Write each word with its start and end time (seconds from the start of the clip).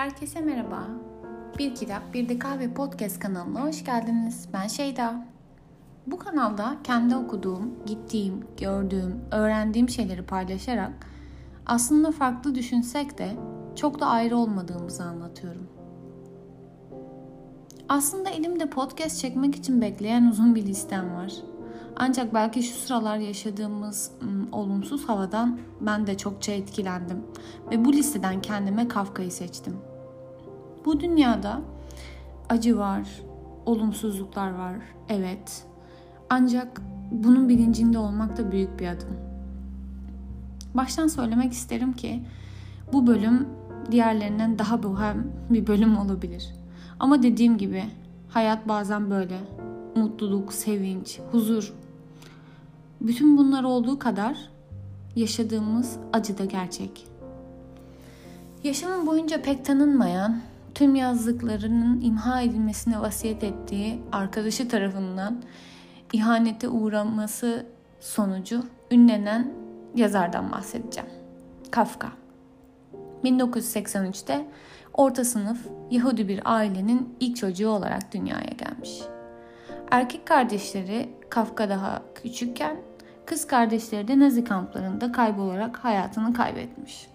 Herkese 0.00 0.40
merhaba. 0.40 0.86
Bir 1.58 1.74
Kitap 1.74 2.14
Bir 2.14 2.28
de 2.28 2.38
Kahve 2.38 2.74
Podcast 2.74 3.18
kanalına 3.18 3.62
hoş 3.62 3.84
geldiniz. 3.84 4.48
Ben 4.52 4.66
Şeyda. 4.66 5.26
Bu 6.06 6.18
kanalda 6.18 6.76
kendi 6.84 7.16
okuduğum, 7.16 7.86
gittiğim, 7.86 8.44
gördüğüm, 8.60 9.20
öğrendiğim 9.30 9.88
şeyleri 9.88 10.26
paylaşarak 10.26 10.92
aslında 11.66 12.10
farklı 12.10 12.54
düşünsek 12.54 13.18
de 13.18 13.36
çok 13.76 14.00
da 14.00 14.06
ayrı 14.06 14.36
olmadığımızı 14.36 15.04
anlatıyorum. 15.04 15.68
Aslında 17.88 18.30
elimde 18.30 18.70
podcast 18.70 19.18
çekmek 19.18 19.56
için 19.56 19.80
bekleyen 19.80 20.26
uzun 20.26 20.54
bir 20.54 20.66
listem 20.66 21.14
var. 21.14 21.32
Ancak 21.96 22.34
belki 22.34 22.62
şu 22.62 22.78
sıralar 22.78 23.16
yaşadığımız 23.16 24.12
ım, 24.22 24.48
olumsuz 24.52 25.08
havadan 25.08 25.58
ben 25.80 26.06
de 26.06 26.16
çokça 26.16 26.52
etkilendim 26.52 27.22
ve 27.70 27.84
bu 27.84 27.92
listeden 27.92 28.42
kendime 28.42 28.88
Kafka'yı 28.88 29.32
seçtim. 29.32 29.89
Bu 30.84 31.00
dünyada 31.00 31.60
acı 32.48 32.78
var, 32.78 33.08
olumsuzluklar 33.66 34.54
var, 34.54 34.76
evet. 35.08 35.64
Ancak 36.30 36.82
bunun 37.10 37.48
bilincinde 37.48 37.98
olmak 37.98 38.36
da 38.36 38.52
büyük 38.52 38.80
bir 38.80 38.86
adım. 38.86 39.16
Baştan 40.74 41.06
söylemek 41.06 41.52
isterim 41.52 41.92
ki 41.92 42.22
bu 42.92 43.06
bölüm 43.06 43.48
diğerlerinden 43.90 44.58
daha 44.58 44.82
bohem 44.82 45.32
bir 45.50 45.66
bölüm 45.66 45.98
olabilir. 45.98 46.54
Ama 47.00 47.22
dediğim 47.22 47.58
gibi 47.58 47.84
hayat 48.28 48.68
bazen 48.68 49.10
böyle. 49.10 49.38
Mutluluk, 49.96 50.52
sevinç, 50.52 51.20
huzur. 51.32 51.74
Bütün 53.00 53.38
bunlar 53.38 53.64
olduğu 53.64 53.98
kadar 53.98 54.50
yaşadığımız 55.16 55.96
acı 56.12 56.38
da 56.38 56.44
gerçek. 56.44 57.06
Yaşamın 58.64 59.06
boyunca 59.06 59.42
pek 59.42 59.64
tanınmayan, 59.64 60.40
tüm 60.74 60.94
yazdıklarının 60.94 62.00
imha 62.00 62.42
edilmesine 62.42 63.00
vasiyet 63.00 63.44
ettiği 63.44 64.02
arkadaşı 64.12 64.68
tarafından 64.68 65.42
ihanete 66.12 66.68
uğraması 66.68 67.66
sonucu 68.00 68.62
ünlenen 68.90 69.52
yazardan 69.94 70.52
bahsedeceğim. 70.52 71.10
Kafka. 71.70 72.08
1983'te 73.24 74.46
orta 74.94 75.24
sınıf 75.24 75.58
Yahudi 75.90 76.28
bir 76.28 76.40
ailenin 76.44 77.16
ilk 77.20 77.36
çocuğu 77.36 77.68
olarak 77.68 78.14
dünyaya 78.14 78.52
gelmiş. 78.58 79.00
Erkek 79.90 80.26
kardeşleri 80.26 81.10
Kafka 81.30 81.68
daha 81.68 82.02
küçükken 82.14 82.76
kız 83.26 83.46
kardeşleri 83.46 84.08
de 84.08 84.18
Nazi 84.18 84.44
kamplarında 84.44 85.12
kaybolarak 85.12 85.76
hayatını 85.76 86.32
kaybetmiş. 86.32 87.08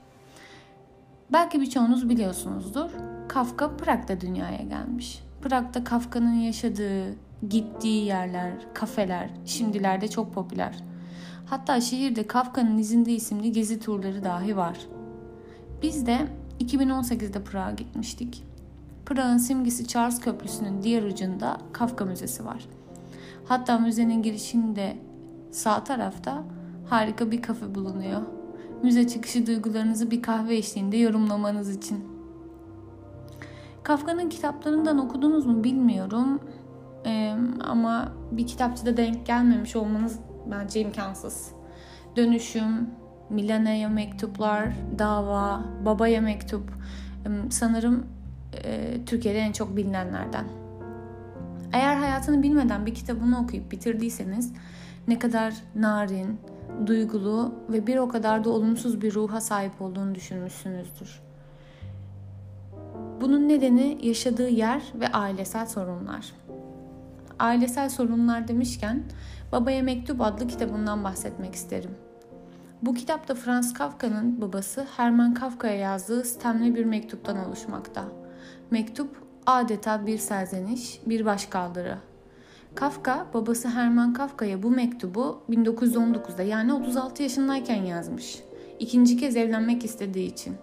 Belki 1.34 1.62
birçoğunuz 1.62 2.10
biliyorsunuzdur. 2.10 2.90
Kafka 3.28 3.78
Prag'da 3.78 4.22
dünyaya 4.22 4.64
gelmiş. 4.64 5.24
Prag'da 5.42 5.84
Kafka'nın 5.84 6.34
yaşadığı, 6.34 7.16
gittiği 7.50 8.06
yerler, 8.06 8.54
kafeler 8.74 9.30
şimdilerde 9.46 10.08
çok 10.08 10.34
popüler. 10.34 10.84
Hatta 11.46 11.82
şehirde 11.82 12.28
Kafka'nın 12.28 12.78
izinde 12.78 13.12
isimli 13.12 13.52
gezi 13.52 13.80
turları 13.80 14.24
dahi 14.24 14.58
var. 14.58 14.78
Biz 15.82 16.06
de 16.06 16.28
2018'de 16.60 17.44
Prag'a 17.44 17.72
gitmiştik. 17.72 18.44
Prag'ın 19.06 19.38
simgesi 19.38 19.88
Charles 19.88 20.20
Köprüsü'nün 20.20 20.84
diğer 20.84 21.04
ucunda 21.04 21.58
Kafka 21.74 22.06
Müzesi 22.06 22.46
var. 22.46 22.66
Hatta 23.46 23.78
müzenin 23.78 24.22
girişinde 24.24 24.98
sağ 25.52 25.84
tarafta 25.84 26.44
harika 26.90 27.32
bir 27.32 27.42
kafe 27.42 27.76
bulunuyor. 27.76 28.22
Müze 28.86 29.08
çıkışı 29.08 29.48
duygularınızı 29.48 30.12
bir 30.12 30.22
kahve 30.22 30.56
eşliğinde 30.56 30.98
yorumlamanız 30.98 31.76
için. 31.76 32.04
Kafka'nın 33.84 34.30
kitaplarından 34.30 34.98
okudunuz 34.98 35.46
mu 35.46 35.64
bilmiyorum. 35.64 36.40
Ee, 37.06 37.36
ama 37.64 38.14
bir 38.32 38.48
kitapçıda 38.48 38.98
denk 38.98 39.26
gelmemiş 39.26 39.76
olmanız 39.76 40.20
bence 40.52 40.80
imkansız. 40.80 41.52
Dönüşüm, 42.16 42.90
Milana'ya 43.30 43.90
mektuplar, 43.90 44.74
dava, 45.00 45.66
babaya 45.86 46.22
mektup. 46.22 46.72
Sanırım 47.50 48.06
e, 48.64 48.98
Türkiye'de 49.06 49.40
en 49.40 49.52
çok 49.52 49.78
bilinenlerden. 49.78 50.46
Eğer 51.74 51.96
hayatını 51.96 52.44
bilmeden 52.44 52.86
bir 52.86 52.94
kitabını 52.94 53.40
okuyup 53.40 53.72
bitirdiyseniz 53.72 54.54
ne 55.08 55.20
kadar 55.20 55.54
narin, 55.76 56.40
duygulu 56.86 57.54
ve 57.70 57.88
bir 57.88 57.98
o 57.98 58.10
kadar 58.10 58.44
da 58.44 58.50
olumsuz 58.50 59.02
bir 59.02 59.14
ruha 59.14 59.42
sahip 59.42 59.82
olduğunu 59.82 60.16
düşünmüşsünüzdür. 60.16 61.22
Bunun 63.22 63.50
nedeni 63.50 63.98
yaşadığı 64.02 64.50
yer 64.50 64.82
ve 64.96 65.08
ailesel 65.08 65.66
sorunlar. 65.66 66.34
Ailesel 67.40 67.90
sorunlar 67.90 68.48
demişken 68.48 69.04
Babaya 69.52 69.84
Mektup 69.84 70.22
adlı 70.22 70.48
kitabından 70.48 71.04
bahsetmek 71.04 71.56
isterim. 71.56 71.92
Bu 72.82 72.94
kitapta 72.94 73.36
Franz 73.36 73.74
Kafka'nın 73.74 74.42
babası 74.42 74.88
Hermann 74.98 75.34
Kafka'ya 75.34 75.76
yazdığı 75.76 76.24
sistemli 76.24 76.76
bir 76.76 76.86
mektuptan 76.86 77.48
oluşmakta. 77.48 78.04
Mektup 78.72 79.24
adeta 79.46 80.06
bir 80.06 80.18
serzeniş, 80.18 81.02
bir 81.06 81.26
başkaldırı. 81.26 81.98
Kafka, 82.76 83.26
babası 83.34 83.70
Hermann 83.70 84.14
Kafka'ya 84.14 84.64
bu 84.64 84.72
mektubu 84.72 85.42
1919'da 85.50 86.44
yani 86.44 86.74
36 86.74 87.24
yaşındayken 87.24 87.84
yazmış. 87.84 88.40
İkinci 88.80 89.18
kez 89.18 89.36
evlenmek 89.36 89.86
istediği 89.86 90.28
için. 90.28 90.56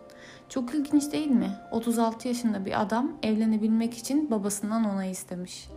Çok 0.48 0.74
ilginç 0.74 1.12
değil 1.12 1.30
mi? 1.30 1.50
36 1.70 2.28
yaşında 2.28 2.64
bir 2.64 2.82
adam 2.82 3.12
evlenebilmek 3.22 3.94
için 3.94 4.30
babasından 4.30 4.84
onay 4.84 5.10
istemiş. 5.10 5.68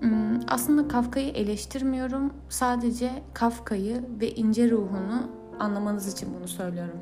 Hmm, 0.00 0.40
aslında 0.48 0.88
Kafka'yı 0.88 1.28
eleştirmiyorum. 1.28 2.32
Sadece 2.48 3.10
Kafka'yı 3.34 4.04
ve 4.20 4.30
ince 4.30 4.70
ruhunu 4.70 5.30
anlamanız 5.58 6.12
için 6.12 6.28
bunu 6.38 6.48
söylüyorum. 6.48 7.00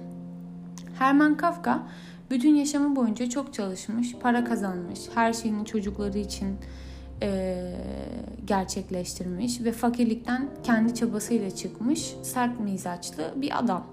Hermann 0.99 1.37
Kafka 1.37 1.87
bütün 2.31 2.55
yaşamı 2.55 2.97
boyunca 2.97 3.29
çok 3.29 3.55
çalışmış, 3.55 4.17
para 4.21 4.45
kazanmış, 4.45 5.01
her 5.15 5.33
şeyini 5.33 5.65
çocukları 5.65 6.19
için 6.19 6.59
e, 7.23 7.73
gerçekleştirmiş 8.45 9.61
ve 9.61 9.73
fakirlikten 9.73 10.49
kendi 10.63 10.95
çabasıyla 10.95 11.51
çıkmış 11.51 12.15
sert 12.23 12.61
mizaçlı 12.61 13.35
bir 13.37 13.59
adam. 13.59 13.87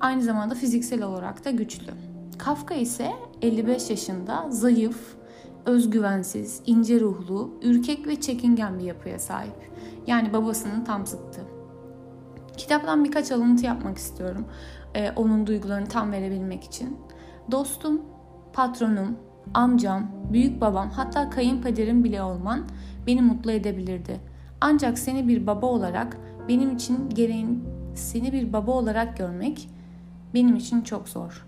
Aynı 0.00 0.22
zamanda 0.22 0.54
fiziksel 0.54 1.02
olarak 1.02 1.44
da 1.44 1.50
güçlü. 1.50 1.92
Kafka 2.38 2.74
ise 2.74 3.12
55 3.42 3.90
yaşında 3.90 4.46
zayıf, 4.50 5.16
özgüvensiz, 5.66 6.62
ince 6.66 7.00
ruhlu, 7.00 7.58
ürkek 7.62 8.06
ve 8.06 8.20
çekingen 8.20 8.78
bir 8.78 8.84
yapıya 8.84 9.18
sahip. 9.18 9.70
Yani 10.06 10.32
babasının 10.32 10.84
tam 10.84 11.06
zıttı. 11.06 11.40
Kitaptan 12.56 13.04
birkaç 13.04 13.32
alıntı 13.32 13.66
yapmak 13.66 13.98
istiyorum. 13.98 14.46
Ee, 14.94 15.10
onun 15.16 15.46
duygularını 15.46 15.88
tam 15.88 16.12
verebilmek 16.12 16.64
için. 16.64 16.96
Dostum, 17.50 18.02
patronum, 18.52 19.16
amcam, 19.54 20.10
büyük 20.32 20.60
babam 20.60 20.90
hatta 20.90 21.30
kayınpederim 21.30 22.04
bile 22.04 22.22
olman 22.22 22.64
beni 23.06 23.22
mutlu 23.22 23.52
edebilirdi. 23.52 24.20
Ancak 24.60 24.98
seni 24.98 25.28
bir 25.28 25.46
baba 25.46 25.66
olarak 25.66 26.18
benim 26.48 26.76
için 26.76 27.10
gereğin 27.10 27.64
seni 27.94 28.32
bir 28.32 28.52
baba 28.52 28.70
olarak 28.72 29.18
görmek 29.18 29.68
benim 30.34 30.56
için 30.56 30.82
çok 30.82 31.08
zor. 31.08 31.46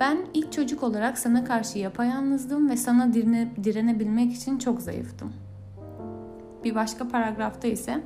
Ben 0.00 0.18
ilk 0.34 0.52
çocuk 0.52 0.82
olarak 0.82 1.18
sana 1.18 1.44
karşı 1.44 1.78
yapayalnızdım 1.78 2.70
ve 2.70 2.76
sana 2.76 3.12
direne, 3.12 3.50
direnebilmek 3.64 4.32
için 4.32 4.58
çok 4.58 4.82
zayıftım. 4.82 5.32
Bir 6.64 6.74
başka 6.74 7.08
paragrafta 7.08 7.68
ise 7.68 8.02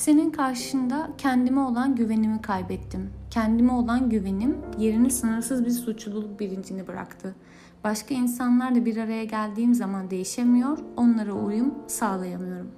senin 0.00 0.30
karşında 0.30 1.10
kendime 1.18 1.60
olan 1.60 1.96
güvenimi 1.96 2.42
kaybettim. 2.42 3.10
Kendime 3.30 3.72
olan 3.72 4.10
güvenim 4.10 4.58
yerini 4.78 5.10
sınırsız 5.10 5.64
bir 5.64 5.70
suçluluk 5.70 6.40
bilincini 6.40 6.86
bıraktı. 6.86 7.34
Başka 7.84 8.14
insanlarla 8.14 8.84
bir 8.84 8.96
araya 8.96 9.24
geldiğim 9.24 9.74
zaman 9.74 10.10
değişemiyor, 10.10 10.78
onlara 10.96 11.32
uyum 11.32 11.74
sağlayamıyorum. 11.86 12.70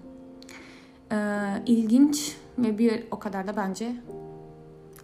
Ee, 1.12 1.16
ilginç 1.66 2.36
ve 2.58 2.78
bir 2.78 3.04
o 3.10 3.18
kadar 3.18 3.46
da 3.46 3.56
bence 3.56 3.96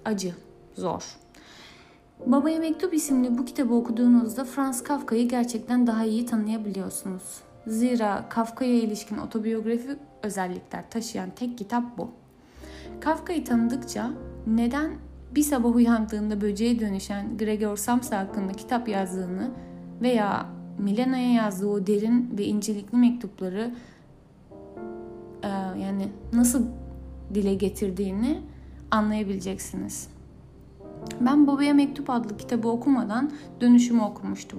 acı, 0.04 0.34
zor. 0.74 1.16
Babaya 2.26 2.58
Mektup 2.58 2.94
isimli 2.94 3.38
bu 3.38 3.44
kitabı 3.44 3.74
okuduğunuzda 3.74 4.44
Franz 4.44 4.82
Kafka'yı 4.82 5.28
gerçekten 5.28 5.86
daha 5.86 6.04
iyi 6.04 6.26
tanıyabiliyorsunuz. 6.26 7.47
Zira 7.68 8.28
Kafka'ya 8.28 8.74
ilişkin 8.74 9.18
otobiyografik 9.18 9.98
özellikler 10.22 10.90
taşıyan 10.90 11.30
tek 11.30 11.58
kitap 11.58 11.98
bu. 11.98 12.10
Kafka'yı 13.00 13.44
tanıdıkça 13.44 14.10
neden 14.46 14.90
bir 15.34 15.42
sabah 15.42 15.76
uyandığında 15.76 16.40
böceğe 16.40 16.80
dönüşen 16.80 17.38
Gregor 17.38 17.76
Samsa 17.76 18.18
hakkında 18.18 18.52
kitap 18.52 18.88
yazdığını 18.88 19.50
veya 20.02 20.46
Milena'ya 20.78 21.32
yazdığı 21.32 21.66
o 21.66 21.86
derin 21.86 22.38
ve 22.38 22.44
incelikli 22.44 22.96
mektupları 22.96 23.74
e, 25.42 25.48
yani 25.80 26.08
nasıl 26.32 26.66
dile 27.34 27.54
getirdiğini 27.54 28.40
anlayabileceksiniz. 28.90 30.08
Ben 31.20 31.46
Babaya 31.46 31.74
Mektup 31.74 32.10
adlı 32.10 32.36
kitabı 32.36 32.68
okumadan 32.68 33.30
dönüşümü 33.60 34.02
okumuştum. 34.02 34.58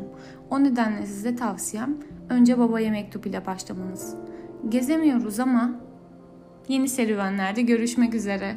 O 0.50 0.64
nedenle 0.64 1.06
size 1.06 1.36
tavsiyem 1.36 1.98
önce 2.30 2.60
Babaya 2.60 2.92
Mektup 2.92 3.28
ile 3.28 3.46
başlamanız. 3.46 4.16
Gezemiyoruz 4.70 5.40
ama 5.40 5.72
yeni 6.68 6.90
serüvenlerde 6.90 7.62
görüşmek 7.62 8.14
üzere. 8.16 8.56